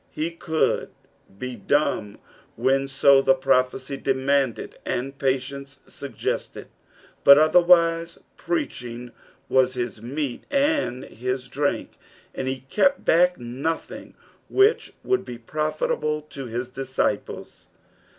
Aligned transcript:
He 0.09 0.31
could 0.31 0.89
be 1.37 1.55
dumb 1.55 2.17
when 2.55 2.87
so 2.87 3.21
the 3.21 3.35
prophecy 3.35 3.97
demanded 3.97 4.79
and 4.83 5.15
pslience 5.15 5.77
EUg 5.85 6.15
gested, 6.17 6.65
but 7.23 7.37
otherwise, 7.37 8.17
preaching 8.35 9.11
was 9.47 9.75
his 9.75 10.01
meat 10.01 10.43
and 10.49 11.03
his 11.05 11.47
drink, 11.47 11.99
and 12.33 12.47
he 12.47 12.61
kept 12.61 13.05
back 13.05 13.37
nothing; 13.37 14.15
which 14.49 14.91
would 15.03 15.23
be 15.23 15.37
profitable 15.37 16.23
to 16.31 16.47
his 16.47 16.69
disciples. 16.69 17.67